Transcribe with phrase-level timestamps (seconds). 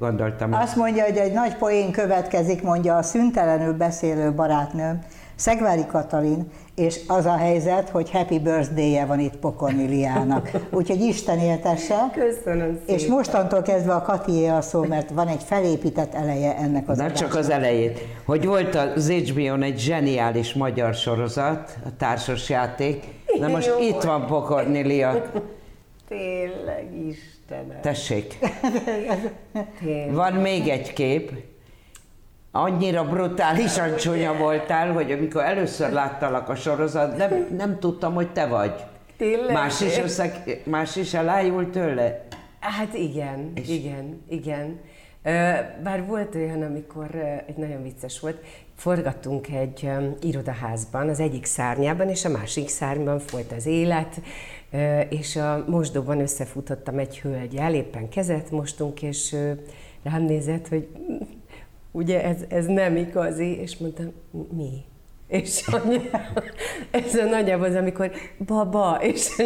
[0.00, 0.52] gondoltam.
[0.52, 4.98] Azt mondja, hogy egy nagy poén következik, mondja a szüntelenül beszélő barátnőm,
[5.34, 10.50] Szegvári Katalin, és az a helyzet, hogy happy birthday-je van itt Pokorniliának.
[10.78, 12.10] Úgyhogy Isten éltesse.
[12.14, 12.94] Köszönöm szépen.
[12.94, 17.12] És mostantól kezdve a Katié a szó, mert van egy felépített eleje ennek az Nem
[17.12, 18.00] csak az elejét.
[18.24, 23.04] Hogy volt az HBO-n egy zseniális magyar sorozat, a társas játék.
[23.38, 23.88] Na most Jó.
[23.88, 25.30] itt van Pokornilia.
[26.08, 26.88] Tényleg,
[27.50, 27.80] Istenem.
[27.80, 28.38] Tessék.
[30.10, 31.32] Van még egy kép.
[32.52, 38.46] Annyira brutálisan csúnya voltál, hogy amikor először láttalak a sorozat, nem, nem tudtam, hogy te
[38.46, 38.72] vagy.
[39.16, 39.52] Tényleg?
[39.52, 42.26] Más is, összeg, más is elájult tőle?
[42.60, 44.80] Hát igen, És- igen, igen.
[45.82, 47.14] Bár volt olyan, amikor
[47.46, 48.44] egy nagyon vicces volt,
[48.76, 54.20] forgattunk egy irodaházban, az egyik szárnyában, és a másik szárnyban folyt az élet,
[55.08, 59.36] és a mosdóban összefutottam egy hölgyel, éppen kezet mostunk, és
[60.02, 61.16] rám nézett, hogy "Mm,
[61.90, 64.12] ugye ez, ez nem igazi, és mondtam,
[64.56, 64.70] mi?
[65.26, 66.20] És annyira,
[66.90, 68.10] ez a nagyjából az, amikor
[68.46, 69.42] baba, és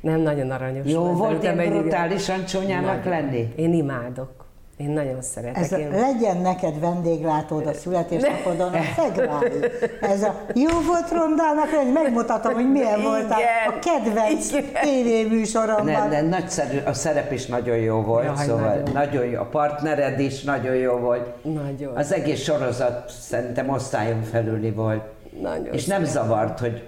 [0.00, 3.52] nem nagyon aranyos Jó volt, ilyen brutálisan csúnyának lenni?
[3.56, 4.43] Én imádok.
[4.76, 5.56] Én nagyon szeretek.
[5.56, 5.90] Ez a, én...
[5.90, 9.58] legyen neked vendéglátód a születésnapodon, a Szegvári.
[10.00, 13.10] Ez a jó volt rondának, hogy megmutatom, hogy milyen Igen.
[13.10, 14.50] voltál a kedvenc
[14.82, 15.84] tévéműsoromban.
[15.84, 18.92] Nem, de nagyszerű, a szerep is nagyon jó volt, Jaj, szóval nagyon.
[18.92, 19.24] nagyon.
[19.24, 19.40] jó.
[19.40, 21.44] A partnered is nagyon jó volt.
[21.44, 21.96] Nagyon.
[21.96, 25.02] Az egész sorozat szerintem osztályon felüli volt.
[25.40, 26.82] Nagyon És nem zavart, hogy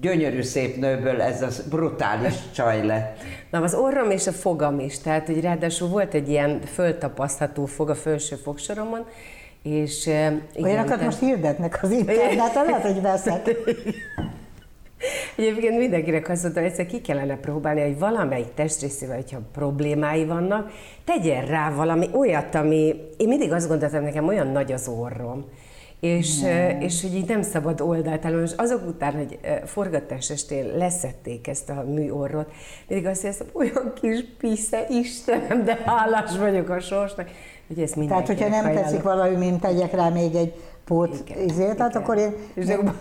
[0.00, 3.18] gyönyörű szép nőből ez a brutális csaj lett.
[3.50, 7.90] Na, az orrom és a fogam is, tehát hogy ráadásul volt egy ilyen föltapasztható fog
[7.90, 9.04] a felső fogsoromon,
[9.62, 13.56] és igen, Olyanokat most hirdetnek az interneten, lehet, hogy veszek.
[15.36, 20.70] Egyébként mindenkinek azt mondtam, hogy egyszer ki kellene próbálni, hogy valamelyik testrészével, hogyha problémái vannak,
[21.04, 22.94] tegyen rá valami olyat, ami...
[23.16, 25.44] Én mindig azt gondoltam, nekem olyan nagy az orrom,
[26.00, 28.40] és, eh, és hogy így nem szabad oldalt állni.
[28.40, 32.50] Most azok után, hogy forgatás estén leszették ezt a műorrot,
[32.88, 37.30] mindig azt éreztem, olyan kis pisze, Istenem, de hálás vagyok a sorsnak,
[37.68, 38.82] hogy ezt Tehát, hogyha nem ajánlom.
[38.82, 40.54] tetszik valami, mint tegyek rá még egy
[40.84, 42.02] pót Igen, izét, tehát igen.
[42.02, 42.94] akkor én És akkor-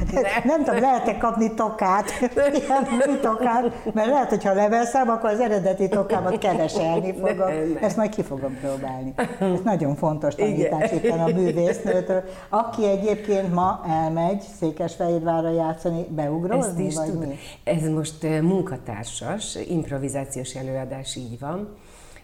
[0.44, 2.10] nem tudom, lehet-e kapni tokát,
[2.60, 7.36] ilyen tokát, mert lehet, hogyha leveszem, akkor az eredeti tokámat kereselni fogom.
[7.36, 7.78] Nem, nem.
[7.80, 9.14] Ezt majd ki fogom próbálni.
[9.40, 12.22] Ez nagyon fontos tanítás itt a művésznőtől.
[12.48, 17.28] Aki egyébként ma elmegy Székesfehérvárra játszani, Ezt beugrozni, is vagy tudom.
[17.28, 17.38] mi?
[17.64, 21.68] Ez most eh, munkatársas, improvizációs előadás, így van.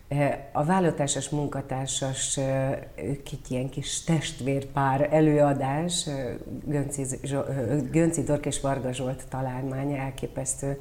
[0.08, 7.38] Eh, A vállatásos munkatársas, eh, egy ilyen kis testvérpár előadás, eh, Gönci, eh,
[7.90, 10.80] Gönci Dork és Varga Zsolt találmánya elképesztő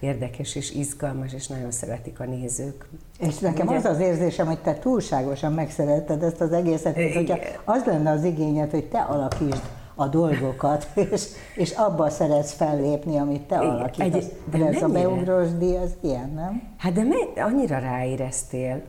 [0.00, 2.88] érdekes és izgalmas, és nagyon szeretik a nézők.
[3.18, 3.76] És nekem Ugye?
[3.76, 7.38] az az érzésem, hogy te túlságosan megszeretted ezt az egészet, Igen.
[7.64, 9.62] az lenne az igényed, hogy te alakítsd
[9.98, 14.24] a dolgokat, és, és abba szeretsz fellépni, amit te alakítasz.
[14.24, 15.48] Egy- de de ez a beugrós
[15.82, 16.62] ez ilyen, nem?
[16.76, 18.82] Hát de me- annyira ráéreztél.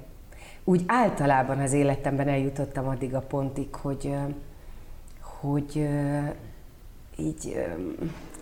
[0.64, 4.16] Úgy általában az életemben eljutottam addig a pontig, hogy,
[5.40, 5.88] hogy
[7.18, 7.66] így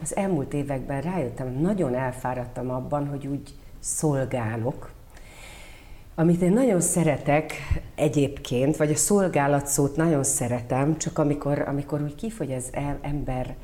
[0.02, 4.92] az elmúlt években rájöttem, nagyon elfáradtam abban, hogy úgy szolgálok,
[6.16, 7.54] amit én nagyon szeretek
[7.96, 12.70] egyébként, vagy a szolgálat szót nagyon szeretem, csak amikor, amikor úgy kifogy az
[13.02, 13.56] ember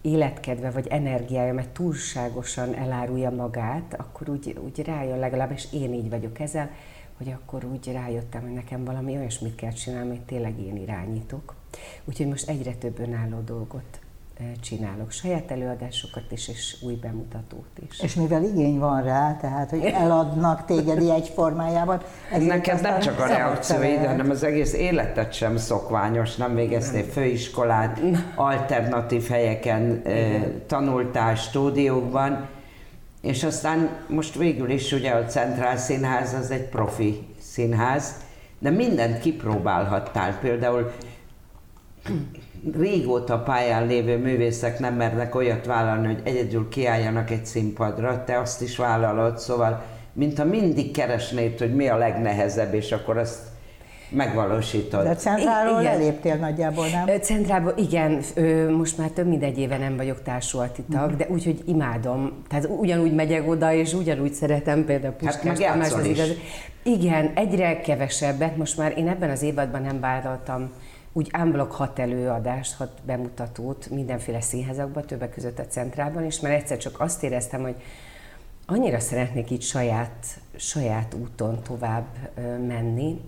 [0.00, 6.40] életkedve vagy energiája, mert túlságosan elárulja magát, akkor úgy, úgy rájön, legalábbis én így vagyok
[6.40, 6.70] ezzel,
[7.16, 11.54] hogy akkor úgy rájöttem, hogy nekem valami olyasmit kell csinálni, amit tényleg én irányítok.
[12.04, 14.00] Úgyhogy most egyre több önálló dolgot
[14.60, 18.00] csinálok, saját előadásokat is, és új bemutatót is.
[18.00, 22.02] És mivel igény van rá, tehát, hogy eladnak téged egy formájában.
[22.32, 28.00] ezért Neked nem csak a reakcióid, hanem az egész életed sem szokványos, nem végeztél főiskolát,
[28.34, 32.48] alternatív helyeken eh, tanultál stúdiókban,
[33.20, 38.14] és aztán most végül is ugye a Centrál Színház az egy profi színház,
[38.58, 40.38] de mindent kipróbálhattál.
[40.38, 40.92] Például
[42.72, 48.62] régóta pályán lévő művészek nem mernek olyat vállalni, hogy egyedül kiálljanak egy színpadra, te azt
[48.62, 49.82] is vállalod, szóval
[50.12, 53.38] mintha mindig keresnéd, hogy mi a legnehezebb, és akkor azt
[54.10, 55.04] megvalósítod.
[55.04, 55.92] De centrálról Igen.
[55.92, 57.08] leléptél nagyjából, nem?
[57.08, 58.20] Ö, Centrálban, igen,
[58.70, 62.32] most már több mint egy éve nem vagyok társulati tag, de úgyhogy imádom.
[62.48, 66.30] Tehát ugyanúgy megyek oda, és ugyanúgy szeretem például Puskás meg Tamás, az igaz.
[66.82, 68.56] Igen, egyre kevesebbet.
[68.56, 70.70] Most már én ebben az évadban nem vállaltam
[71.16, 76.78] úgy ámblok hat előadást, hat bemutatót mindenféle színházakban, többek között a Centrálban is, mert egyszer
[76.78, 77.74] csak azt éreztem, hogy
[78.66, 80.26] annyira szeretnék itt saját,
[80.56, 82.06] saját úton tovább
[82.66, 83.20] menni.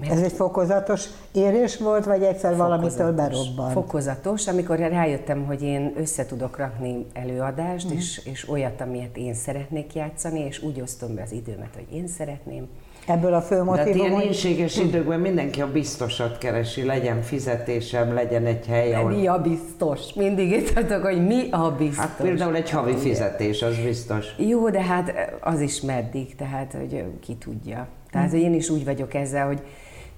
[0.00, 3.72] Mert Ez egy fokozatos érés volt, vagy egyszer valamitől berobbant?
[3.72, 8.00] Fokozatos, amikor rájöttem, hogy én össze tudok rakni előadást, uh-huh.
[8.00, 12.08] és, és olyat, amilyet én szeretnék játszani, és úgy osztom be az időmet, hogy én
[12.08, 12.68] szeretném.
[13.06, 18.46] Ebből a fő motivum, De ilyen ínséges időkben mindenki a biztosat keresi, legyen fizetésem, legyen
[18.46, 19.10] egy hely, ahol...
[19.10, 20.12] Mi a biztos?
[20.14, 21.96] Mindig itt tartok, hogy mi a biztos.
[21.96, 24.26] Hát például egy havi fizetés, az biztos.
[24.36, 27.88] Jó, de hát az is meddig, tehát hogy ki tudja.
[28.10, 28.36] Tehát hm.
[28.36, 29.62] én is úgy vagyok ezzel, hogy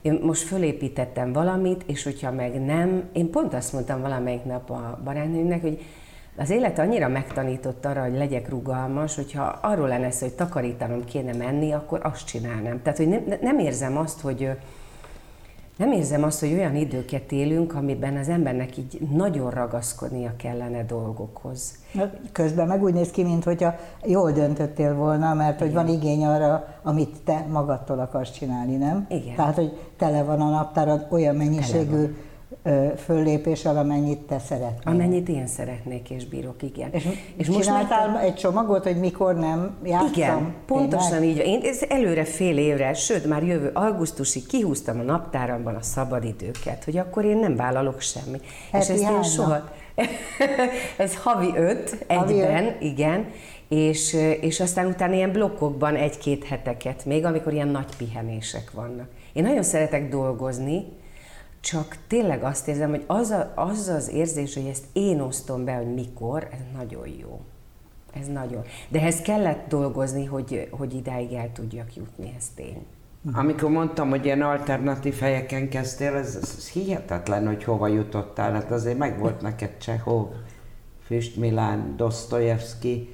[0.03, 5.01] én most fölépítettem valamit, és hogyha meg nem, én pont azt mondtam valamelyik nap a
[5.05, 5.79] barátnőmnek, hogy
[6.37, 11.73] az élet annyira megtanított arra, hogy legyek rugalmas, hogyha arról lenne hogy takarítanom kéne menni,
[11.73, 12.83] akkor azt csinálnám.
[12.83, 14.51] Tehát, hogy nem, nem érzem azt, hogy
[15.77, 21.79] nem érzem azt, hogy olyan időket élünk, amiben az embernek így nagyon ragaszkodnia kellene dolgokhoz.
[22.33, 27.17] Közben meg úgy néz ki, mintha jól döntöttél volna, mert hogy van igény arra, amit
[27.25, 29.07] te magadtól akarsz csinálni, nem?
[29.09, 29.35] Igen.
[29.35, 32.17] Tehát, hogy tele van a naptárad olyan mennyiségű
[33.05, 34.81] föllépéssel, amennyit te szeretnél.
[34.85, 36.89] Amennyit én szeretnék és bírok, igen.
[36.93, 38.25] És, és most csináltál meg...
[38.25, 40.13] egy csomagot, hogy mikor nem játszom?
[40.13, 41.29] Igen, pontosan Tényleg?
[41.29, 41.47] így.
[41.47, 46.97] Én ez előre fél évre, sőt már jövő augusztusig kihúztam a naptáramban a szabadidőket, hogy
[46.97, 48.45] akkor én nem vállalok semmit.
[48.71, 49.69] Heti és ezt én soha...
[50.97, 52.83] ez havi öt havi egyben, öt.
[52.83, 53.27] igen,
[53.69, 59.09] és, és aztán utána ilyen blokkokban egy-két heteket még, amikor ilyen nagy pihenések vannak.
[59.33, 60.85] Én nagyon szeretek dolgozni,
[61.65, 65.75] csak tényleg azt érzem, hogy az, a, az az érzés, hogy ezt én osztom be,
[65.75, 67.41] hogy mikor, ez nagyon jó.
[68.21, 68.63] Ez nagyon.
[68.89, 72.87] De ehhez kellett dolgozni, hogy, hogy idáig el tudjak jutni, ez tény.
[73.33, 78.53] Amikor mondtam, hogy ilyen alternatív helyeken kezdtél, ez, ez hihetetlen, hogy hova jutottál.
[78.53, 80.27] Hát azért meg volt neked Csehov,
[81.05, 83.09] Füst Milán, Dostoyevsky.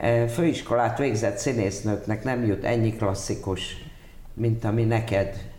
[0.00, 3.76] E, főiskolát végzett színésznőknek nem jut ennyi klasszikus,
[4.34, 5.51] mint ami neked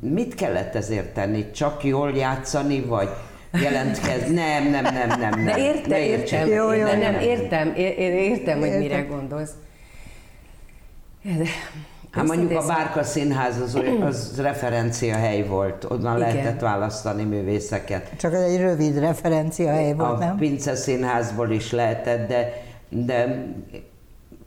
[0.00, 1.50] Mit kellett ezért tenni?
[1.50, 3.08] Csak jól játszani, vagy
[3.52, 4.34] jelentkezni?
[4.34, 5.30] Nem, nem, nem, nem.
[5.30, 5.44] nem.
[5.44, 6.48] De értem, értem.
[6.48, 9.50] Jó, jó, nem, nem, értem, értem, értem, hogy mire gondolsz.
[12.10, 16.28] Hát mondjuk a Bárka Színház az, az referencia hely volt, onnan Igen.
[16.28, 18.10] lehetett választani művészeket.
[18.18, 20.30] Csak egy rövid referencia hely volt, a nem?
[20.30, 23.46] A Pince Színházból is lehetett, de, de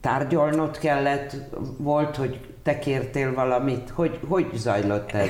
[0.01, 1.35] tárgyalnod kellett,
[1.77, 3.89] volt, hogy te kértél valamit?
[3.89, 5.29] Hogy, hogy zajlott ez?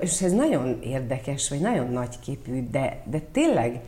[0.00, 3.80] És ez nagyon érdekes, vagy nagyon nagyképű, de, de tényleg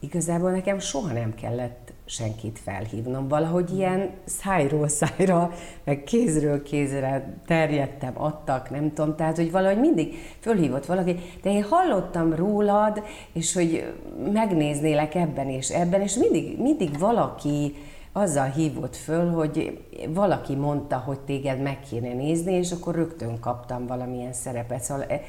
[0.00, 3.28] igazából nekem soha nem kellett senkit felhívnom.
[3.28, 5.52] Valahogy ilyen szájról szájra,
[5.84, 11.62] meg kézről kézre terjedtem, adtak, nem tudom, tehát hogy valahogy mindig fölhívott valaki, de én
[11.62, 13.02] hallottam rólad,
[13.32, 13.94] és hogy
[14.32, 17.74] megnéznélek ebben és ebben, és mindig, mindig valaki
[18.16, 19.78] azzal hívott föl, hogy
[20.08, 24.82] valaki mondta, hogy téged meg kéne nézni, és akkor rögtön kaptam valamilyen szerepet.
[24.82, 25.20] Szóval e,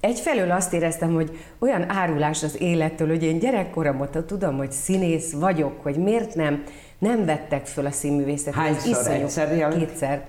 [0.00, 5.32] egyfelől azt éreztem, hogy olyan árulás az élettől, hogy én gyerekkorom óta tudom, hogy színész
[5.32, 6.64] vagyok, hogy miért nem,
[6.98, 8.54] nem vettek föl a színművészetet.
[8.54, 8.90] Hányszor?
[8.90, 9.76] Iszonyú, egyszer?
[9.76, 10.26] Kétszer.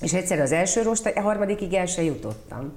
[0.00, 2.72] És egyszer az első rost, a harmadikig el se jutottam.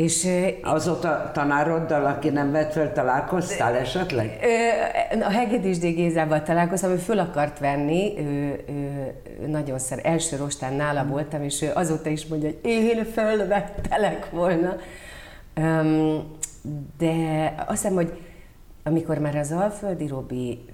[0.00, 0.28] És,
[0.62, 4.38] Azóta tanároddal, aki nem vett fel, találkoztál esetleg?
[5.20, 10.74] A Hegedűsdi Gézával találkoztam, ő föl akart venni, ő, ő, ő nagyon szer, első rostán
[10.74, 14.76] nála voltam, és ő azóta is mondja, hogy én fölvettelek volna.
[16.98, 17.14] De
[17.66, 18.18] azt hiszem, hogy
[18.82, 20.64] amikor már az Alföldi Robi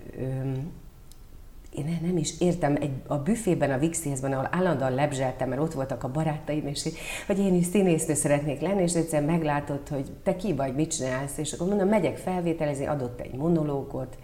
[1.77, 6.05] én nem is értem, egy, a büfében, a Vixézben, ahol állandóan lebzseltem, mert ott voltak
[6.05, 6.89] a barátaim, és
[7.27, 11.39] hogy én is színésznő szeretnék lenni, és egyszer meglátott, hogy te ki vagy, mit csinálsz,
[11.39, 14.17] és akkor mondom, megyek felvételezni, adott egy monológot,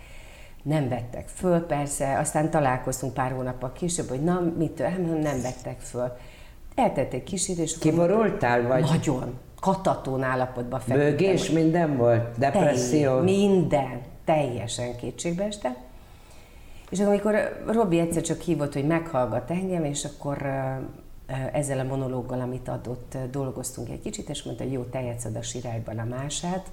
[0.63, 5.81] nem vettek föl persze, aztán találkoztunk pár hónappal később, hogy na, mitől, hát nem vettek
[5.81, 6.13] föl.
[6.75, 8.83] Eltett egy kis idő, és Kiborultál, vagy?
[8.83, 9.39] Nagyon.
[9.61, 11.11] Katatón állapotban feküdtem.
[11.11, 12.39] Bőgés, minden volt?
[12.39, 13.15] Depresszió?
[13.15, 14.01] Telj, minden.
[14.25, 15.77] Teljesen kétségbe estem.
[16.93, 20.47] És amikor Robi egyszer csak hívott, hogy meghallgat engem, és akkor
[21.53, 25.43] ezzel a monológgal, amit adott, dolgoztunk egy kicsit, és mondta, hogy jó, te játszod a
[25.43, 26.67] sirályban a mását,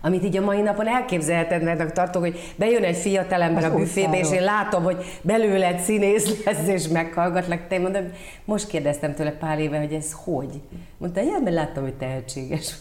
[0.00, 4.30] amit így a mai napon elképzelheted, mert tartok, hogy bejön egy fiatalember a büfébe, és
[4.30, 7.66] én látom, hogy belőled színész lesz, és meghallgatlak.
[7.68, 8.04] Te mondom,
[8.44, 10.60] most kérdeztem tőle pár éve, hogy ez hogy?
[10.98, 12.74] Mondta, ja, mert láttam, hogy tehetséges.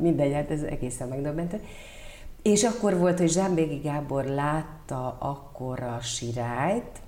[0.00, 1.60] Mindegy, hát ez egészen megdöbbentő.
[2.46, 7.00] És akkor volt, hogy Zsámbégi Gábor látta akkor a sirályt,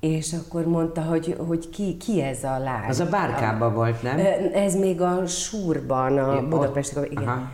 [0.00, 2.88] és akkor mondta, hogy, hogy ki, ki ez a lány.
[2.88, 4.18] Az a bárkában volt, nem?
[4.52, 7.28] Ez még a Súrban, a Budapestben, igen.
[7.28, 7.50] Aha.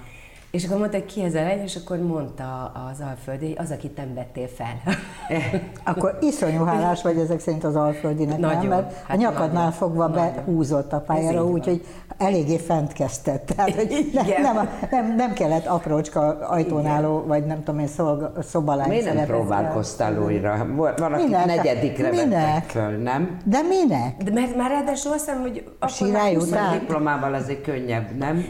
[0.53, 3.71] És akkor mondta, hogy ki ez a lány, és akkor mondta az Alföldi, hogy az,
[3.71, 4.95] akit nem vettél fel.
[5.93, 8.69] akkor iszonyú hálás vagy ezek szerint az Alföldinek, nagyon, nem?
[8.69, 10.33] Mert hát a nyakadnál nagyon, fogva nagyon.
[10.35, 11.87] behúzott a pályára, úgyhogy
[12.19, 13.47] eléggé fent kezdett.
[13.47, 17.29] Tehát, hogy nem, nem, nem, nem kellett aprócska ajtónáló, Igen.
[17.29, 17.89] vagy nem tudom én,
[18.43, 20.67] szobalány Miért nem próbálkoztál újra?
[20.77, 21.47] Van, aki minek?
[21.47, 22.65] negyedikre minek?
[22.65, 23.39] föl, nem?
[23.45, 24.23] De minek?
[24.23, 26.79] De mert már ráadásul azt hiszem, hogy a sirály után?
[26.79, 28.47] diplomával azért könnyebb, nem?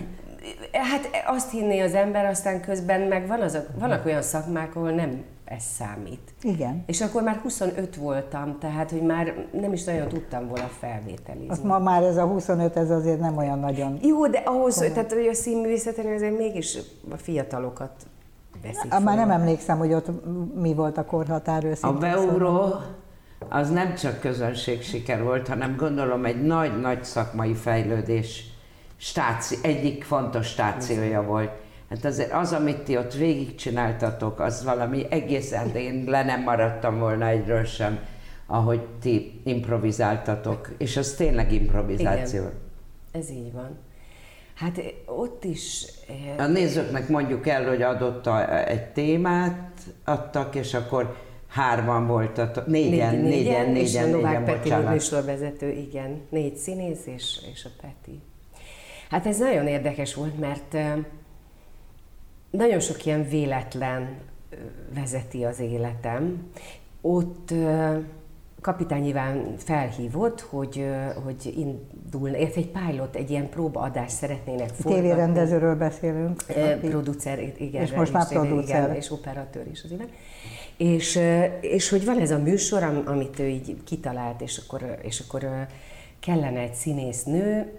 [0.72, 5.24] Hát azt hinné az ember, aztán közben meg van azok, vannak olyan szakmák, ahol nem
[5.44, 6.34] ez számít.
[6.42, 6.82] Igen.
[6.86, 11.48] És akkor már 25 voltam, tehát hogy már nem is nagyon tudtam volna felvételizni.
[11.48, 13.98] Azt ma már ez a 25, ez azért nem olyan nagyon...
[14.02, 16.78] Jó, de ahhoz, hogy, tehát hogy a színművészeten azért mégis
[17.10, 17.92] a fiatalokat
[18.62, 19.04] veszik.
[19.04, 20.10] Már nem emlékszem, hogy ott
[20.54, 21.96] mi volt a korhatár őszintén.
[21.96, 22.74] A beugró
[23.48, 28.51] az nem csak közönség siker volt, hanem gondolom egy nagy-nagy szakmai fejlődés
[29.02, 31.50] stáci, egyik fontos stációja volt.
[31.90, 37.26] Hát azért az, amit ti ott végigcsináltatok, az valami egészen, én le nem maradtam volna
[37.26, 37.98] egyről sem,
[38.46, 42.40] ahogy ti improvizáltatok, és az tényleg improvizáció.
[42.40, 42.52] Igen,
[43.12, 43.78] ez így van.
[44.54, 45.86] Hát ott is...
[46.36, 51.16] Eh, a nézőknek mondjuk el, hogy adott a, egy témát, adtak, és akkor
[51.48, 57.06] hárman voltatok, négyen, négyen, négyen, négyen, és négyen, a Novák Peti műsorvezető, igen, négy színész
[57.06, 58.22] és, és a Peti.
[59.12, 60.76] Hát ez nagyon érdekes volt, mert
[62.50, 64.14] nagyon sok ilyen véletlen
[64.94, 66.50] vezeti az életem.
[67.00, 67.54] Ott
[68.60, 70.86] kapitány nyilván felhívott, hogy,
[71.24, 75.08] hogy indul, ért egy pilot, egy ilyen próbaadást szeretnének forgatni.
[75.08, 76.42] Tévérendezőről beszélünk.
[76.48, 77.82] E, producer, igen.
[77.82, 78.82] És most már producer.
[78.82, 80.08] Igen, és operatőr is az innen.
[80.76, 81.20] És,
[81.60, 85.66] és hogy van ez a műsor, amit ő így kitalált, és akkor, és akkor
[86.20, 87.72] kellene egy színésznő,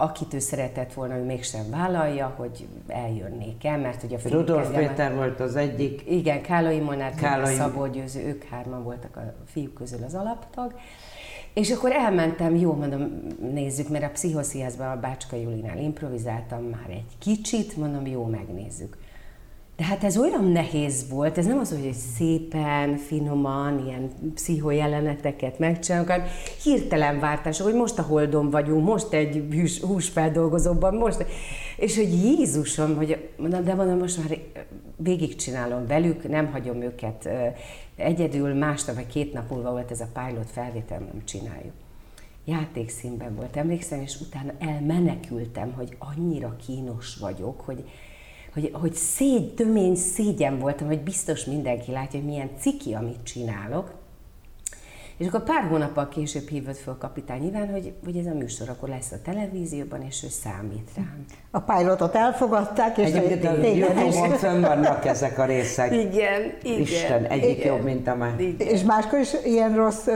[0.00, 5.14] akit ő szeretett volna, ő mégsem vállalja, hogy eljönnék el, mert ugye a Rudolf Péter
[5.14, 6.02] volt az egyik.
[6.10, 7.54] Igen, Kálai Monár, Kálai...
[7.54, 10.74] Szabó Győző, ők hárman voltak a fiúk közül az alaptag.
[11.52, 17.18] És akkor elmentem, jó mondom, nézzük, mert a pszichosziászban a Bácska Julinál improvizáltam már egy
[17.18, 18.96] kicsit, mondom, jó, megnézzük.
[19.78, 26.10] De hát ez olyan nehéz volt, ez nem az, hogy szépen, finoman, ilyen pszichojeleneteket megcsinálunk,
[26.10, 26.26] hanem
[26.62, 31.26] hirtelen váltások, hogy most a holdon vagyunk, most egy hús, húsfeldolgozóban, most...
[31.76, 34.38] És hogy Jézusom, hogy mondom, de mondom, most már
[34.96, 37.28] végigcsinálom velük, nem hagyom őket
[37.96, 41.74] egyedül, másnap vagy két nap múlva volt ez a pilot felvétel, nem csináljuk.
[42.44, 47.84] Játékszínben volt, emlékszem, és utána elmenekültem, hogy annyira kínos vagyok, hogy
[48.52, 53.97] hogy, hogy szégy, tömény szégyen voltam, hogy biztos mindenki látja, hogy milyen ciki, amit csinálok.
[55.18, 58.88] És akkor pár hónappal később hívott fel kapitány Iván, hogy, hogy ez a műsor akkor
[58.88, 61.24] lesz a televízióban, és ő számít rám.
[61.50, 65.92] A pilotot elfogadták, és Egyébként a youtube fönn vannak ezek a részek.
[65.92, 66.80] Igen, igen.
[66.80, 68.62] Isten, egyik igen, jobb, mint a másik.
[68.62, 70.06] És máskor is ilyen rossz,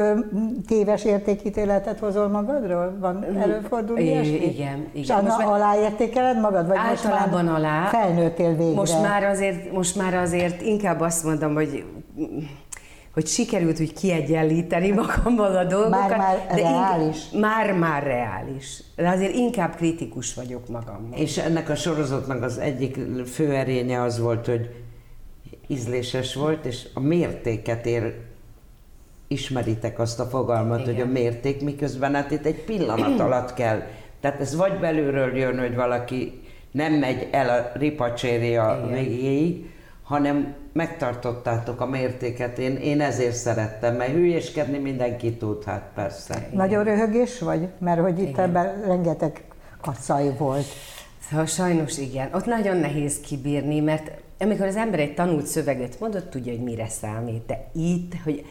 [0.66, 2.97] téves értékítéletet hozol magadról?
[3.00, 4.35] Van előfordul ilyesmi?
[4.35, 4.88] Igen, igen.
[4.92, 6.66] És most aláértékeled magad?
[6.66, 7.85] Vagy általában most alá.
[7.85, 8.75] Felnőttél végre?
[8.75, 11.85] Most már, azért, most már azért inkább azt mondom, hogy
[13.12, 16.09] hogy sikerült úgy kiegyenlíteni magammal a dolgokat.
[16.09, 17.31] Már-már reális?
[17.31, 18.83] Már-már reális.
[18.97, 21.19] De azért inkább kritikus vagyok magammal.
[21.19, 24.71] És ennek a sorozatnak az egyik fő erénye az volt, hogy
[25.66, 28.14] ízléses volt, és a mértéket ér,
[29.28, 30.95] ismeritek azt a fogalmat, Igen.
[30.95, 33.83] hogy a mérték, miközben hát itt egy pillanat alatt kell.
[34.21, 36.40] Tehát ez vagy belülről jön, hogy valaki
[36.71, 39.71] nem megy el a ripacséria végéig,
[40.02, 42.59] hanem megtartottátok a mértéket.
[42.59, 46.37] Én, én ezért szerettem, mert hülyéskedni mindenki tud, hát persze.
[46.37, 46.50] Igen.
[46.52, 47.69] Nagyon röhögés vagy?
[47.79, 48.45] Mert hogy itt igen.
[48.45, 49.45] ebben rengeteg
[49.81, 50.67] kacaj volt.
[51.29, 52.29] Szóval sajnos igen.
[52.33, 56.88] Ott nagyon nehéz kibírni, mert amikor az ember egy tanult szöveget mondott, tudja, hogy mire
[56.88, 57.47] számít.
[57.47, 58.45] De itt, hogy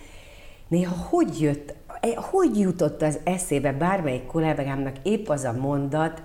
[0.68, 1.74] néha hogy jött,
[2.16, 6.22] hogy jutott az eszébe bármelyik kollégámnak épp az a mondat,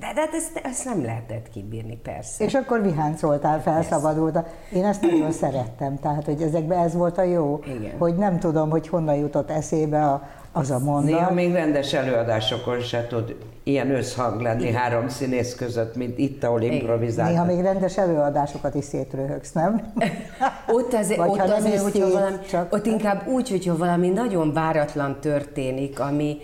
[0.00, 2.44] de, de hát ezt, ezt nem lehetett kibírni, persze.
[2.44, 4.38] És akkor viháncoltál, felszabadult.
[4.72, 7.98] Én ezt nagyon szerettem, tehát hogy ezekben ez volt a jó, Igen.
[7.98, 11.10] hogy nem tudom, hogy honnan jutott eszébe a, az a mondat.
[11.10, 14.74] Néha még rendes előadásokon se tud ilyen összhang lenni Igen.
[14.74, 17.34] három színész között, mint itt, ahol improvizáltak.
[17.34, 19.92] Néha még rendes előadásokat is szétröhögsz, nem?
[20.76, 22.72] ott azért, ott, azért hogyha valami, csak...
[22.72, 26.38] ott inkább úgy, hogyha valami nagyon váratlan történik, ami,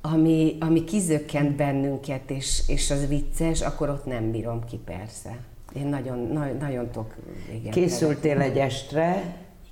[0.00, 5.38] ami, ami kizökkent bennünket, és, és az vicces, akkor ott nem bírom ki persze.
[5.74, 7.14] Én nagyon, nagyon, nagyon tok,
[7.52, 7.70] igen.
[7.70, 9.08] Készültél egy estre,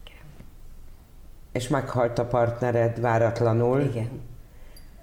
[0.04, 0.22] igen.
[1.52, 3.80] és meghalt a partnered váratlanul.
[3.80, 4.08] Igen.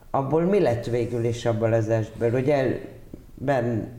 [0.10, 2.34] Abból mi lett végül is abból az estből?
[2.34, 2.82] Ugye
[3.34, 3.92] ben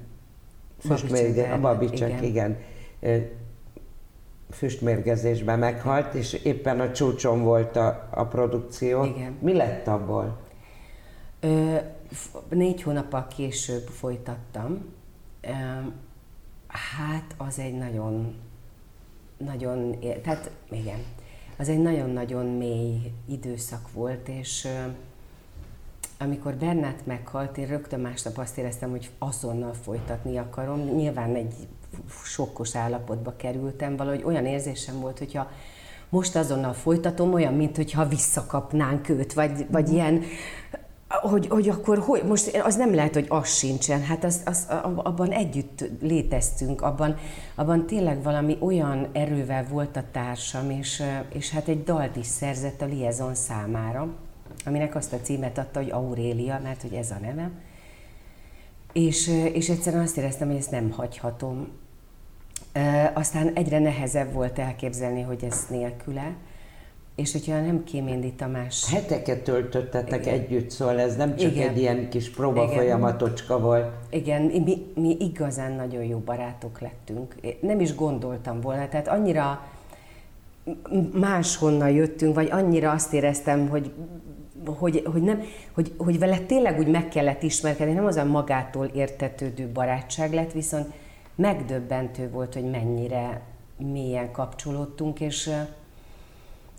[0.78, 2.24] füstmérge, a babicsak, igen.
[2.24, 2.56] igen
[4.50, 9.04] füstmérgezésben meghalt, és éppen a csúcson volt a, a produkció.
[9.04, 9.36] Igen.
[9.40, 10.38] Mi lett abból?
[11.40, 11.76] Ö,
[12.48, 14.84] négy hónappal később folytattam.
[15.40, 15.48] Ö,
[16.66, 18.34] hát az egy nagyon,
[19.36, 20.98] nagyon, tehát igen,
[21.56, 24.68] az egy nagyon-nagyon mély időszak volt, és
[26.18, 30.80] amikor Bernát meghalt, én rögtön másnap azt éreztem, hogy azonnal folytatni akarom.
[30.80, 31.54] Nyilván egy
[32.24, 35.50] sokkos állapotba kerültem, valahogy olyan érzésem volt, hogyha
[36.08, 39.92] most azonnal folytatom, olyan, mint hogyha visszakapnánk őt, vagy, vagy mm.
[39.92, 40.22] ilyen,
[41.08, 45.30] hogy, hogy akkor hogy, most az nem lehet, hogy az sincsen, hát az, az, abban
[45.30, 47.16] együtt léteztünk, abban,
[47.54, 52.82] abban tényleg valami olyan erővel volt a társam, és, és hát egy dalt is szerzett
[52.82, 54.08] a Liaison számára,
[54.64, 57.52] aminek azt a címet adta, hogy Aurélia, mert hogy ez a nevem.
[58.92, 61.68] És, és egyszerűen azt éreztem, hogy ezt nem hagyhatom.
[63.14, 66.34] Aztán egyre nehezebb volt elképzelni, hogy ez nélküle.
[67.16, 68.92] És hogyha nem Kéméndi Tamás...
[68.92, 70.34] Heteket töltöttetek Igen.
[70.34, 71.68] együtt, szóval ez nem csak Igen.
[71.68, 72.74] egy ilyen kis próba Igen.
[72.76, 73.90] folyamatocska volt.
[74.10, 77.34] Igen, mi, mi igazán nagyon jó barátok lettünk.
[77.60, 79.68] Nem is gondoltam volna, tehát annyira
[81.12, 83.92] máshonnan jöttünk, vagy annyira azt éreztem, hogy
[84.64, 85.42] hogy, hogy, nem,
[85.72, 90.52] hogy, hogy vele tényleg úgy meg kellett ismerkedni, nem az a magától értetődő barátság lett,
[90.52, 90.92] viszont
[91.34, 93.40] megdöbbentő volt, hogy mennyire
[93.76, 95.50] mélyen kapcsolódtunk, és,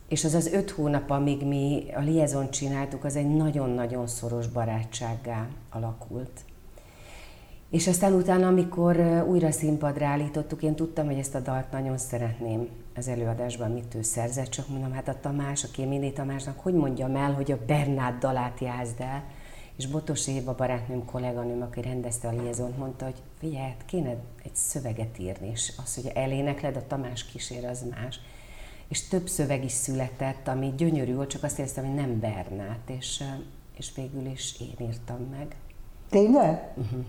[0.08, 5.48] és az az öt hónap, amíg mi a liaison csináltuk, az egy nagyon-nagyon szoros barátsággá
[5.70, 6.42] alakult.
[7.70, 12.70] És aztán utána, amikor újra színpadra állítottuk, én tudtam, hogy ezt a dalt nagyon szeretném
[12.96, 17.16] az előadásban, mit ő szerzett, csak mondom, hát a Tamás, a Kéméné Tamásnak, hogy mondjam
[17.16, 19.24] el, hogy a Bernát dalát jázd el,
[19.76, 24.10] és Botos Éva barátnőm, kolléganőm, aki rendezte a liaisont, mondta, hogy figyelj, hát kéne
[24.44, 28.20] egy szöveget írni, és az, hogy elénekled, a Tamás kísér, az más.
[28.88, 33.24] És több szöveg is született, ami gyönyörű volt, csak azt éreztem, hogy nem Bernát, és,
[33.78, 35.56] és végül is én írtam meg.
[36.10, 36.72] Tényleg?
[36.76, 37.06] Uh-huh.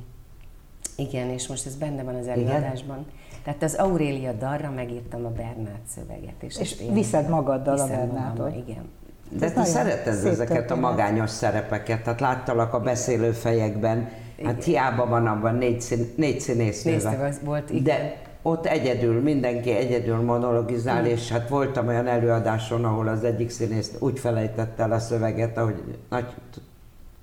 [0.97, 2.99] Igen, és most ez benne van az előadásban.
[2.99, 3.17] Igen?
[3.45, 6.43] Tehát az Aurélia darra megírtam a Bernát szöveget.
[6.43, 8.57] És, és viszed magaddal a Bernátot.
[8.57, 8.89] Igen.
[9.31, 14.09] De te szereted ezeket a magányos szerepeket, tehát láttalak a beszélő fejekben,
[14.45, 16.91] hát hiába van abban négy, szín, négy színésznő.
[16.91, 17.83] Négy volt, igen.
[17.85, 21.05] De ott egyedül, mindenki egyedül monologizál, mm.
[21.05, 25.83] és hát voltam olyan előadáson, ahol az egyik színész úgy felejtette el a szöveget, ahogy
[26.09, 26.27] nagy,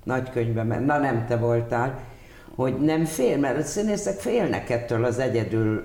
[0.04, 1.98] nagy könyvben, na nem te voltál,
[2.54, 5.82] hogy nem fél, mert a színészek félnek ettől az egyedül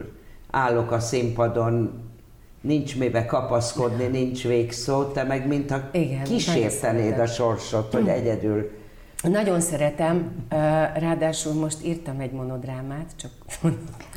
[0.51, 2.01] állok a színpadon,
[2.61, 8.71] nincs mibe kapaszkodni, nincs végszó, te meg mintha Igen, kísértenéd a sorsot, hogy egyedül.
[9.21, 10.45] Nagyon szeretem,
[10.93, 13.31] ráadásul most írtam egy monodrámát, csak...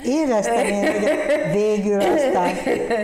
[0.05, 1.09] Éreztem én, hogy
[1.53, 2.55] végül aztán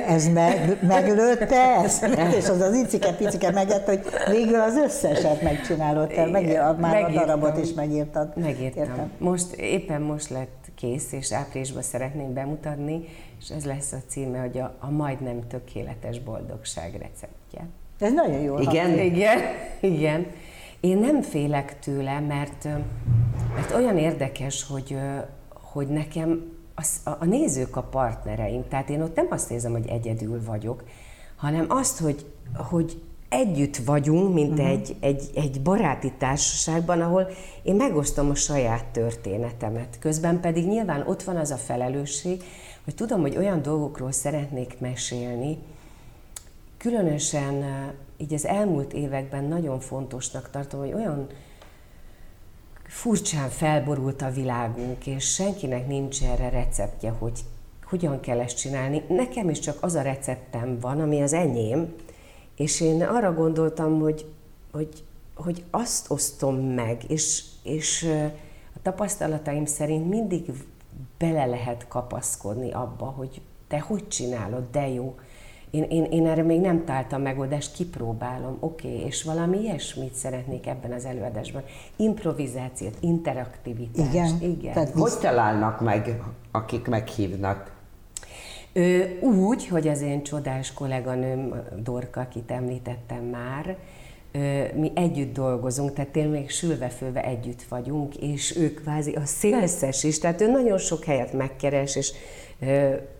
[0.06, 2.04] ez meg, meglőtte ezt,
[2.36, 7.16] és az az icike-picike megett, hogy végül az összeset megcsinálod, te meg, már Megírtam.
[7.16, 8.36] a darabot is megírtad.
[8.36, 8.82] Megírtam.
[8.82, 9.10] Értem.
[9.18, 13.04] Most, éppen most lett kész, és áprilisban szeretném bemutatni,
[13.40, 17.66] és ez lesz a címe, hogy a, a majdnem tökéletes boldogság receptje.
[17.98, 18.58] Ez nagyon jó.
[18.58, 18.98] Igen?
[18.98, 19.38] Igen,
[19.80, 20.26] igen.
[20.80, 22.64] Én nem félek tőle, mert,
[23.54, 24.96] mert olyan érdekes, hogy,
[25.52, 29.86] hogy nekem az, a, a nézők a partnereim, tehát én ott nem azt érzem, hogy
[29.86, 30.84] egyedül vagyok,
[31.36, 34.68] hanem azt, hogy, hogy együtt vagyunk, mint uh-huh.
[34.68, 37.28] egy, egy, egy baráti társaságban, ahol
[37.62, 39.98] én megosztom a saját történetemet.
[39.98, 42.42] Közben pedig nyilván ott van az a felelősség,
[42.84, 45.58] hogy tudom, hogy olyan dolgokról szeretnék mesélni,
[46.76, 47.64] különösen
[48.20, 51.26] így az elmúlt években nagyon fontosnak tartom, hogy olyan
[52.82, 57.40] furcsán felborult a világunk, és senkinek nincs erre receptje, hogy
[57.84, 59.02] hogyan kell ezt csinálni.
[59.08, 61.94] Nekem is csak az a receptem van, ami az enyém,
[62.56, 64.26] és én arra gondoltam, hogy,
[64.72, 65.04] hogy,
[65.34, 68.08] hogy azt osztom meg, és, és
[68.76, 70.52] a tapasztalataim szerint mindig
[71.18, 75.14] bele lehet kapaszkodni abba, hogy te hogy csinálod, de jó.
[75.70, 80.66] Én, én, én erre még nem találtam megoldást, kipróbálom, oké, okay, és valami ilyesmit szeretnék
[80.66, 81.62] ebben az előadásban.
[81.96, 84.12] Improvizációt, interaktivitást.
[84.12, 84.38] Igen.
[84.40, 84.72] Igen.
[84.72, 87.78] Tehát hogy találnak meg, akik meghívnak?
[88.72, 93.76] Ő, úgy, hogy az én csodás kolléganőm Dorka, akit említettem már,
[94.74, 100.18] mi együtt dolgozunk, tehát tényleg még sülve-főve együtt vagyunk, és ő kvázi a szélszes is,
[100.18, 102.12] tehát ő nagyon sok helyet megkeres, és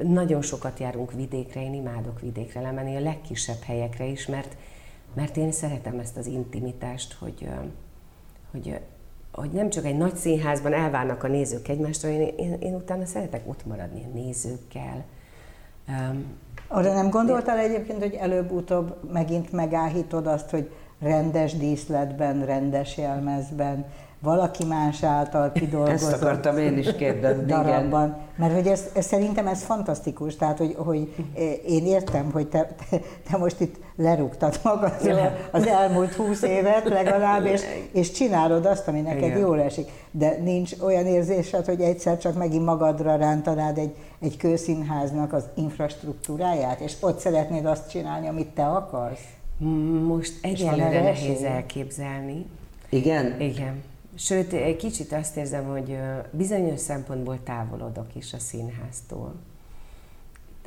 [0.03, 4.57] nagyon sokat járunk vidékre, én imádok vidékre lemenni, a legkisebb helyekre is, mert,
[5.15, 7.49] mert én szeretem ezt az intimitást, hogy,
[8.51, 8.81] hogy
[9.33, 13.43] hogy nem csak egy nagy színházban elvárnak a nézők egymástól, én, én, én utána szeretek
[13.47, 15.05] ott maradni a nézőkkel.
[15.89, 16.25] Um,
[16.69, 23.85] Arra nem gondoltál egyébként, hogy előbb-utóbb megint megállítod azt, hogy rendes díszletben, rendes jelmezben,
[24.23, 28.07] valaki más által kidolgozott Ezt akartam én is kérdezni, darabban.
[28.07, 28.17] Igen.
[28.37, 31.15] Mert hogy ez, ez, szerintem ez fantasztikus, tehát hogy, hogy
[31.67, 32.99] én értem, hogy te, te,
[33.31, 39.01] te most itt lerúgtad magadról az elmúlt húsz évet legalább, és, és csinálod azt, ami
[39.01, 39.39] neked Igen.
[39.39, 39.89] jól esik.
[40.11, 46.81] De nincs olyan érzésed, hogy egyszer csak megint magadra rántanád egy, egy kőszínháznak az infrastruktúráját,
[46.81, 49.25] és ott szeretnéd azt csinálni, amit te akarsz?
[50.07, 52.47] Most egyelőre nehéz elképzelni.
[52.89, 53.41] Igen?
[53.41, 53.83] Igen.
[54.21, 55.99] Sőt, egy kicsit azt érzem, hogy
[56.31, 59.35] bizonyos szempontból távolodok is a színháztól.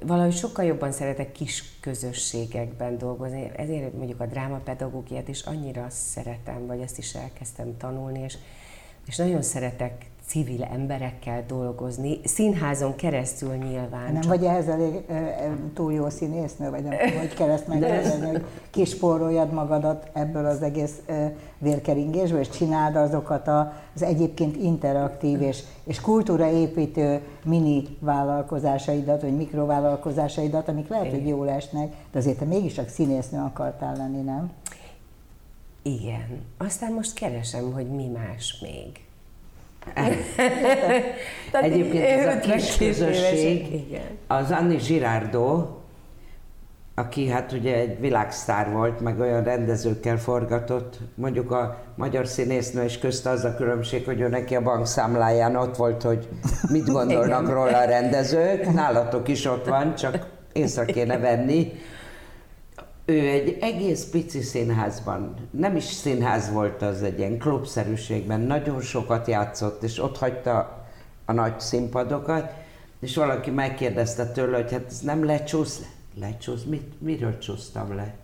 [0.01, 6.79] Valahogy sokkal jobban szeretek kis közösségekben dolgozni, ezért mondjuk a drámapedagógiát is annyira szeretem, vagy
[6.79, 8.37] ezt is elkezdtem tanulni, és,
[9.05, 14.11] és nagyon szeretek civil emberekkel dolgozni, színházon keresztül nyilván.
[14.11, 14.31] Nem csak...
[14.31, 20.09] vagy ehhez elég e, túl jó színésznő, vagy nem hogy kereszt megkérdezni, hogy kispóroljad magadat
[20.13, 23.47] ebből az egész e, vérkeringésből, és csináld azokat
[23.95, 31.93] az egyébként interaktív és, és kultúraépítő mini vállalkozásaidat, vagy mikrovállalkozásaidat, amik lehet, hogy jól esnek,
[32.11, 34.51] de azért te mégis csak színésznő akartál lenni, nem?
[35.81, 36.41] Igen.
[36.57, 39.02] Aztán most keresem, hogy mi más még.
[41.61, 43.85] Egyébként ez a kis közösség,
[44.27, 45.81] az Anni Girardot,
[46.95, 52.99] aki hát ugye egy világsztár volt, meg olyan rendezőkkel forgatott, mondjuk a magyar színésznő és
[52.99, 56.27] közt az a különbség, hogy ő neki a bankszámláján ott volt, hogy
[56.69, 61.71] mit gondolnak róla a rendezők, nálatok is ott van, csak észre kéne venni,
[63.05, 69.27] ő egy egész pici színházban, nem is színház volt az, egy ilyen klubszerűségben, nagyon sokat
[69.27, 70.85] játszott, és ott hagyta
[71.25, 72.53] a nagy színpadokat,
[72.99, 75.81] és valaki megkérdezte tőle, hogy hát ez nem lecsúsz,
[76.19, 78.15] lecsúsz, mit, miről csúsztam le?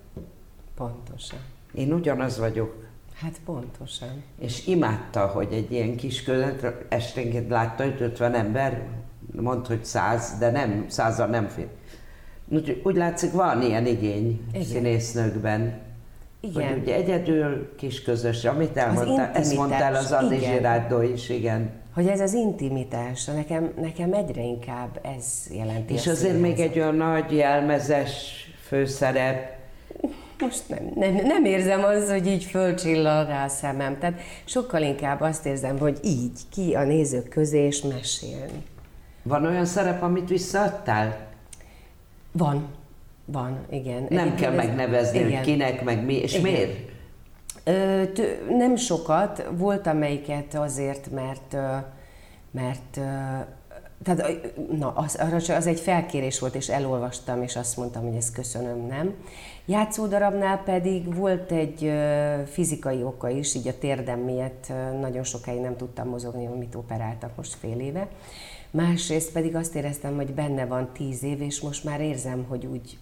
[0.76, 1.40] Pontosan.
[1.74, 2.88] Én ugyanaz vagyok.
[3.14, 4.24] Hát pontosan.
[4.40, 8.88] És imádta, hogy egy ilyen kis között esténként látta, hogy 50 ember,
[9.32, 11.68] mond, hogy száz, de nem, százal nem fér.
[12.52, 14.66] Úgy, úgy látszik, van ilyen igény Igen.
[14.66, 15.74] színésznőkben.
[16.42, 16.70] Igen.
[16.70, 21.70] Hogy ugye egyedül, kis közös, amit elmondtál, ezt mondtál az Anni Girardot is, igen.
[21.94, 25.94] Hogy ez az intimitás, nekem, nekem egyre inkább ez jelenti.
[25.94, 28.12] És azért még egy olyan nagy jelmezes
[28.68, 29.58] főszerep,
[30.40, 33.98] most nem, nem, nem érzem az, hogy így fölcsillan rá a szemem.
[34.00, 38.64] Tehát sokkal inkább azt érzem, hogy így, ki a nézők közé és mesélni.
[39.24, 41.29] Van olyan szerep, amit visszaadtál?
[42.32, 42.68] Van,
[43.26, 44.06] van, igen.
[44.10, 45.32] Nem Egyébként kell ez, megnevezni, igen.
[45.32, 46.52] hogy kinek, meg mi, és igen.
[46.52, 46.92] miért?
[47.64, 48.04] Ö,
[48.50, 51.56] nem sokat, volt amelyiket azért, mert,
[52.52, 53.00] mert
[54.04, 58.86] tehát, na, az, az egy felkérés volt, és elolvastam, és azt mondtam, hogy ezt köszönöm,
[58.88, 59.14] nem.
[59.66, 61.92] Játszódarabnál pedig volt egy
[62.46, 67.54] fizikai oka is, így a térdem miatt nagyon sokáig nem tudtam mozogni, amit operáltak most
[67.54, 68.08] fél éve.
[68.72, 72.98] Másrészt pedig azt éreztem, hogy benne van tíz év, és most már érzem, hogy úgy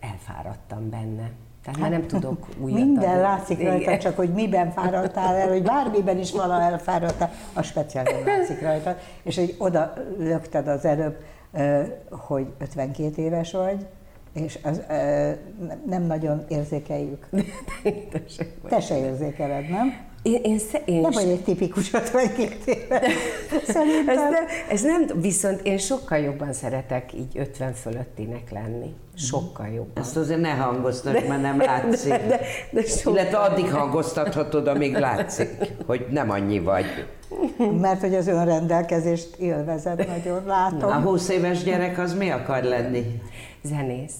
[0.00, 1.30] elfáradtam benne.
[1.62, 3.20] Tehát hát, már nem tudok újat Minden adni.
[3.20, 3.98] látszik rajta, Igen.
[3.98, 8.96] csak hogy miben fáradtál el, hogy bármiben is vala elfáradtál, a speciál nem látszik rajta.
[9.22, 11.16] És hogy oda lökted az előbb,
[12.10, 13.86] hogy 52 éves vagy,
[14.32, 14.82] és az,
[15.86, 17.28] nem nagyon érzékeljük.
[18.68, 20.05] Te se érzékeled, nem?
[20.26, 23.02] Én, én, én nem vagy egy tipikus 52 éve.
[23.66, 24.08] Szerintem.
[24.08, 28.94] Ez nem, ez nem, viszont én sokkal jobban szeretek így 50 fölöttinek lenni.
[29.16, 30.02] Sokkal jobban.
[30.02, 32.10] Ezt azért ne hangoztat, mert nem látszik.
[32.10, 33.12] De, de, de sokkal.
[33.12, 35.48] Illetve addig hangoztathatod, amíg látszik,
[35.86, 37.06] hogy nem annyi vagy.
[37.80, 40.90] Mert hogy az önrendelkezést élvezed, nagyon látom.
[40.90, 43.20] A 20 éves gyerek az mi akar lenni?
[43.62, 44.14] Zenész.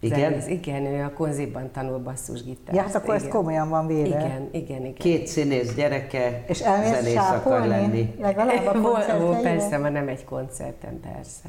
[0.00, 0.40] Igen?
[0.40, 0.46] Zenész.
[0.46, 2.76] Igen, ő a konziban tanul basszusgitárt.
[2.76, 3.26] Ja, hát akkor igen.
[3.26, 4.08] ez komolyan van véve.
[4.08, 4.94] Igen, igen, igen.
[4.94, 8.14] Két színész gyereke és zenész akar lenni.
[8.20, 8.80] Legalább a
[9.18, 11.48] Vol, Persze, ma nem egy koncerten, persze.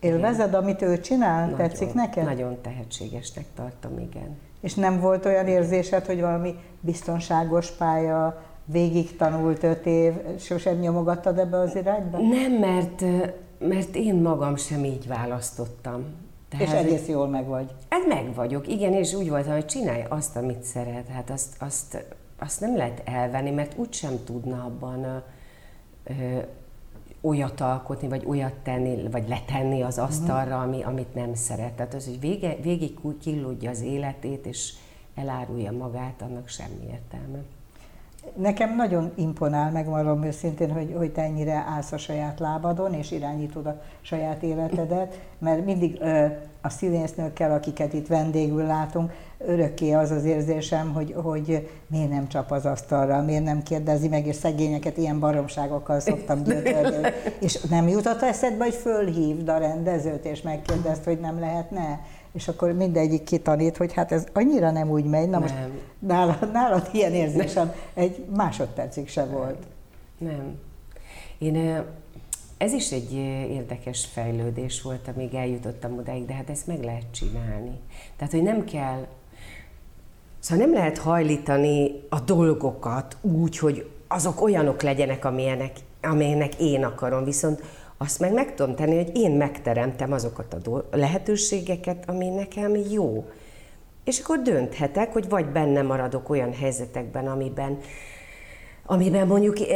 [0.00, 1.40] Élvezed, amit ő csinál?
[1.40, 2.24] Nagyon, Tetszik neked?
[2.24, 4.38] Nagyon tehetségesnek tartom, igen.
[4.60, 11.38] És nem volt olyan érzésed, hogy valami biztonságos pálya, végig tanult öt év, sosem nyomogattad
[11.38, 12.18] ebbe az irányba?
[12.18, 13.04] Nem, mert,
[13.58, 16.04] mert én magam sem így választottam.
[16.58, 17.70] Tehát, és egész jól meg vagy.
[17.88, 21.08] Hát meg vagyok, igen, és úgy voltam, hogy csinálj azt, amit szeret.
[21.08, 22.04] Hát azt, azt,
[22.38, 25.16] azt nem lehet elvenni, mert úgysem tudna abban ö,
[26.04, 26.38] ö,
[27.20, 30.04] olyat alkotni, vagy olyat tenni, vagy letenni az mhm.
[30.04, 31.72] asztalra, ami, amit nem szeret.
[31.72, 34.72] Tehát az, hogy vége, végig killódja az életét, és
[35.14, 37.38] elárulja magát, annak semmi értelme.
[38.34, 43.66] Nekem nagyon imponál, megmondom őszintén, hogy, hogy te ennyire állsz a saját lábadon, és irányítod
[43.66, 46.26] a saját életedet, mert mindig ö,
[46.60, 52.50] a színésznőkkel, akiket itt vendégül látunk, örökké az az érzésem, hogy, hogy miért nem csap
[52.50, 57.08] az asztalra, miért nem kérdezi meg, és szegényeket ilyen baromságokkal szoktam gyötörni.
[57.40, 62.00] és nem jutott eszedbe, hogy fölhívd a rendezőt, és megkérdezt, hogy nem lehetne?
[62.34, 65.28] És akkor mindegyik kitanít, hogy hát ez annyira nem úgy megy.
[65.28, 65.54] Na most
[65.98, 69.62] nálad, nálad ilyen érzésem egy másodpercig se volt.
[70.18, 70.58] Nem.
[71.38, 71.84] Én,
[72.58, 73.12] ez is egy
[73.50, 77.80] érdekes fejlődés volt, amíg eljutottam odáig, de hát ezt meg lehet csinálni.
[78.16, 79.06] Tehát, hogy nem kell,
[80.38, 87.24] szóval nem lehet hajlítani a dolgokat úgy, hogy azok olyanok legyenek, amilyenek, amilyenek én akarom,
[87.24, 87.62] viszont
[87.98, 93.24] azt meg meg tudom tenni, hogy én megteremtem azokat a lehetőségeket, ami nekem jó.
[94.04, 97.78] És akkor dönthetek, hogy vagy benne maradok olyan helyzetekben, amiben,
[98.86, 99.66] amiben mondjuk eh,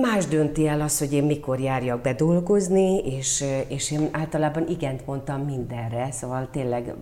[0.00, 4.68] más dönti el az, hogy én mikor járjak be dolgozni, és, eh, és én általában
[4.68, 6.94] igent mondtam mindenre, szóval tényleg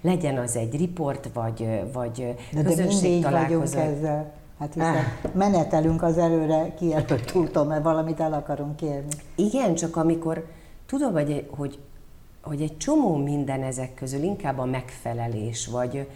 [0.00, 3.78] legyen az egy riport, vagy, eh, vagy de közönség de találkozó.
[3.78, 4.37] ezzel.
[4.58, 9.12] Hát hiszen menetelünk az előre kijelölt úton, mert valamit el akarunk kérni.
[9.34, 10.46] Igen, csak amikor
[10.86, 11.78] tudom, hogy, hogy,
[12.42, 16.08] hogy egy csomó minden ezek közül inkább a megfelelés, vagy,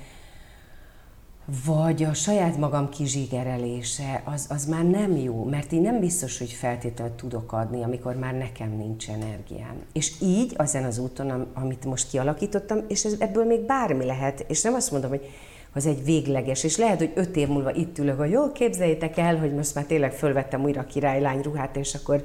[1.65, 6.51] vagy a saját magam kizsigerelése, az, az már nem jó, mert én nem biztos, hogy
[6.51, 9.83] feltétlenül tudok adni, amikor már nekem nincs energiám.
[9.93, 14.63] És így, ezen az úton, amit most kialakítottam, és ez, ebből még bármi lehet, és
[14.63, 15.31] nem azt mondom, hogy
[15.75, 19.37] az egy végleges, és lehet, hogy öt év múlva itt ülök, hogy jó, képzeljétek el,
[19.37, 22.23] hogy most már tényleg fölvettem újra a királylány ruhát, és akkor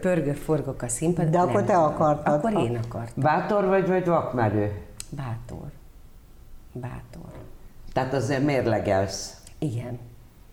[0.00, 1.30] pörgök, forgok a színpadon.
[1.30, 2.34] De akkor te akartad.
[2.34, 3.22] Akkor én akartam.
[3.22, 4.72] Bátor vagy, vagy vakmerő?
[5.08, 5.70] Bátor.
[6.72, 7.32] Bátor.
[7.92, 9.42] Tehát azért mérlegelsz?
[9.58, 9.98] Igen.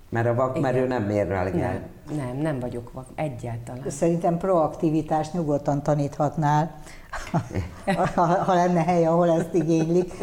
[0.10, 0.88] Mert a vakmerő Igen.
[0.88, 1.52] nem mérlegel.
[1.52, 3.90] Nem, nem, nem vagyok vak, egyáltalán.
[3.90, 6.76] Szerintem proaktivitást nyugodtan taníthatnál
[8.16, 10.14] ha, ha lenne hely, ahol ezt igénylik.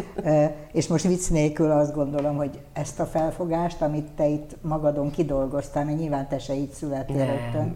[0.73, 5.85] És most vicc nélkül azt gondolom, hogy ezt a felfogást, amit te itt magadon kidolgoztál,
[5.85, 7.75] mert nyilván te se így születtél rögtön,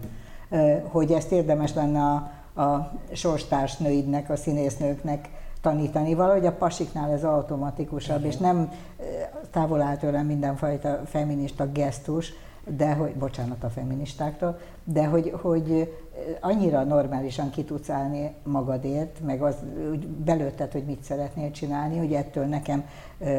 [0.88, 2.14] hogy ezt érdemes lenne a,
[2.62, 5.28] a sorstársnőidnek, a színésznőknek
[5.60, 6.14] tanítani.
[6.14, 8.30] Valahogy a pasiknál ez automatikusabb, Igen.
[8.30, 8.70] és nem
[9.50, 12.32] távol áll tőlem mindenfajta feminista gesztus,
[12.76, 15.94] de hogy, bocsánat a feministáktól, de hogy, hogy
[16.40, 19.54] annyira normálisan ki tudsz állni magadért, meg az,
[19.90, 22.84] úgy belőtted, hogy mit szeretnél csinálni, hogy ettől nekem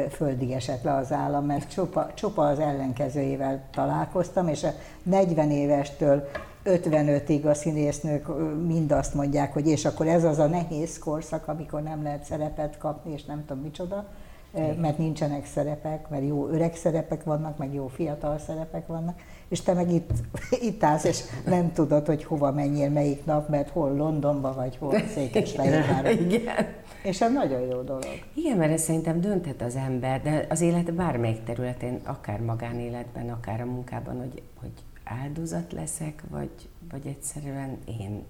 [0.09, 6.27] földig esett le az állam, mert csupa, csupa az ellenkezőjével találkoztam, és a 40 évestől
[6.65, 8.27] 55-ig a színésznők
[8.67, 12.77] mind azt mondják, hogy és akkor ez az a nehéz korszak, amikor nem lehet szerepet
[12.77, 14.07] kapni, és nem tudom micsoda,
[14.51, 19.73] mert nincsenek szerepek, mert jó öreg szerepek vannak, meg jó fiatal szerepek vannak, és te
[19.73, 20.09] meg itt,
[20.69, 24.99] itt állsz, és nem tudod, hogy hova menjél melyik nap, mert hol Londonban vagy, hol
[25.13, 26.31] Székesfehérváron.
[26.31, 26.65] Igen.
[27.03, 28.05] És ez nagyon jó dolog.
[28.33, 33.61] Igen, mert ez szerintem dönthet az ember, de az élet bármelyik területén, akár magánéletben, akár
[33.61, 34.71] a munkában, hogy, hogy
[35.03, 38.23] áldozat leszek, vagy, vagy egyszerűen én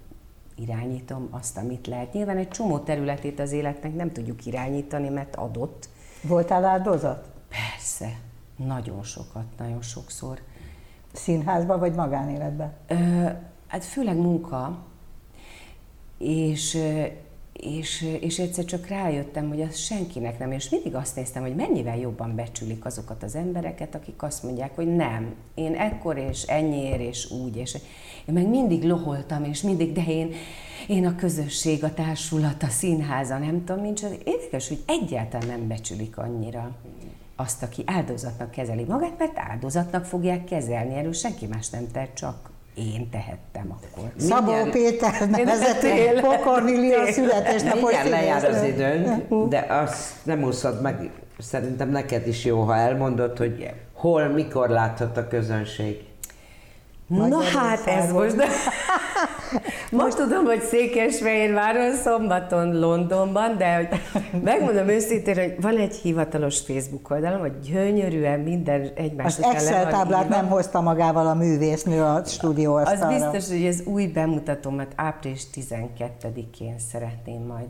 [0.56, 2.13] irányítom azt, amit lehet.
[2.13, 5.89] Nyilván egy csomó területét az életnek nem tudjuk irányítani, mert adott,
[6.27, 7.29] Voltál áldozat?
[7.49, 8.19] Persze,
[8.55, 10.41] nagyon sokat, nagyon sokszor.
[11.13, 12.73] Színházban vagy magánéletben?
[12.87, 12.95] Ö,
[13.67, 14.77] hát főleg munka,
[16.17, 16.77] és,
[17.62, 21.98] és, és egyszer csak rájöttem, hogy az senkinek nem, és mindig azt néztem, hogy mennyivel
[21.98, 27.32] jobban becsülik azokat az embereket, akik azt mondják, hogy nem, én ekkor és ennyiért és
[27.32, 27.74] úgy, és
[28.26, 30.34] én meg mindig loholtam, és mindig, de én,
[30.88, 34.02] én a közösség, a társulat, a színháza, nem tudom, nincs.
[34.24, 36.76] Érdekes, hogy egyáltalán nem becsülik annyira
[37.36, 42.50] azt, aki áldozatnak kezeli magát, mert áldozatnak fogják kezelni, erről senki más nem tehet, csak
[42.77, 44.11] én tehettem akkor.
[44.17, 44.69] Szabó Mindjárt...
[44.69, 52.27] Péter nevezető Pokornilia születésnapos Mindjárt lejár az időnk, de azt nem úszod meg, szerintem neked
[52.27, 56.05] is jó, ha elmondod, hogy hol, mikor láthat a közönség.
[57.07, 58.35] Na hát ez most,
[59.91, 63.88] most tudom, hogy Székesfehérváron, szombaton Londonban, de hogy
[64.43, 70.29] megmondom őszintén, hogy van egy hivatalos Facebook oldalon, hogy gyönyörűen minden egymás Az Excel táblát
[70.29, 76.75] nem hozta magával a művésznő a stúdió Az biztos, hogy ez új bemutatómat április 12-én
[76.91, 77.69] szeretném majd.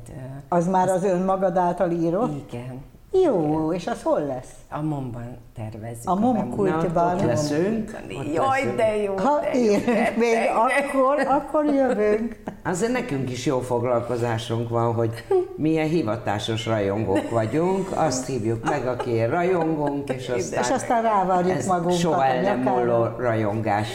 [0.50, 2.52] Az már az önmagad által írott?
[2.52, 2.96] Igen.
[3.24, 4.52] Jó, és az hol lesz?
[4.70, 6.10] A Momban tervezzük.
[6.10, 7.16] A Mom kultban.
[7.16, 7.98] Ott leszünk.
[8.34, 9.14] Jaj, de jó.
[9.18, 12.38] Ha de jó, érünk még, akkor, akkor jövünk.
[12.64, 15.26] Azért nekünk is jó foglalkozásunk van, hogy
[15.56, 21.98] milyen hivatásos rajongók vagyunk, azt hívjuk meg, aki rajongunk, és aztán, és aztán rávarjuk magunkat.
[21.98, 23.88] Soha el nem múló rajongás.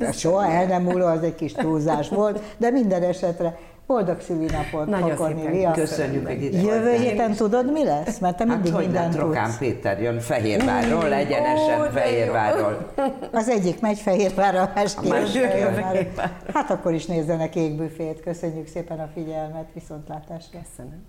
[0.00, 4.86] Hát soha el nem múló, az egy kis túlzás volt, de minden esetre Boldog szülinapot,
[4.86, 8.18] Nagyon szépen köszönjük, hogy ide Jövő héten tudod, mi lesz?
[8.18, 9.16] Mert te mindig hát, mindent tudsz.
[9.16, 12.92] Trokán Péter jön Fehérvárról, egyenesen Ó, Fehérvárról.
[13.32, 16.10] Az egyik megy Fehérvárra, a másik Fehérvárra.
[16.54, 18.20] Hát akkor is nézzenek égbüfét.
[18.20, 20.58] Köszönjük szépen a figyelmet, viszontlátásra.
[20.62, 21.02] Köszönöm.